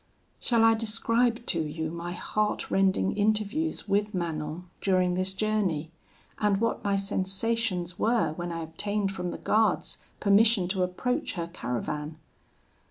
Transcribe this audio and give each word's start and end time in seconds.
"Shall 0.39 0.63
I 0.63 0.73
describe 0.73 1.45
to 1.45 1.61
you 1.61 1.91
my 1.91 2.13
heart 2.13 2.71
rending 2.71 3.15
interviews 3.15 3.87
with 3.87 4.15
Manon 4.15 4.67
during 4.81 5.13
this 5.13 5.31
journey, 5.31 5.91
and 6.39 6.59
what 6.59 6.83
my 6.83 6.95
sensations 6.95 7.99
were 7.99 8.33
when 8.33 8.51
I 8.51 8.63
obtained 8.63 9.11
from 9.11 9.29
the 9.29 9.37
guards 9.37 9.99
permission 10.19 10.67
to 10.69 10.81
approach 10.81 11.33
her 11.33 11.47
caravan? 11.53 12.17